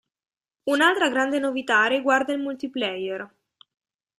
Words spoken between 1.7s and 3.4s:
riguarda il multiplayer.